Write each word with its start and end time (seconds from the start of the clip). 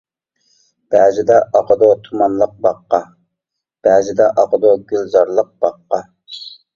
بەزىدە 0.93 1.35
ئاقىدۇ 1.57 1.89
تۇمانلىق 2.07 2.55
باغقا، 2.65 2.99
بەزىدە 3.89 4.31
ئاقىدۇ 4.45 4.73
گۈلزارلىق 4.93 5.53
باغقا. 5.67 6.01